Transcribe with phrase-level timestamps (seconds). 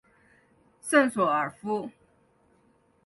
[0.81, 1.91] 圣索尔夫。